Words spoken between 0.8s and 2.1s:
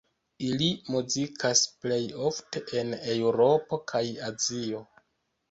muzikas plej